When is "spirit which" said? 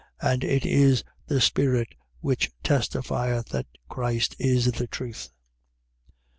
1.39-2.49